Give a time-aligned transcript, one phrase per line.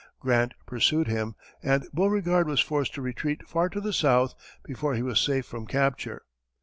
[0.19, 5.03] Grant pursued him, and Beauregard was forced to retreat far to the south before he
[5.03, 6.23] was safe from capture.